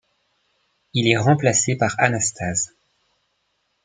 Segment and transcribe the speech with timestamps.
[0.95, 2.73] Il est remplacé par Anastase.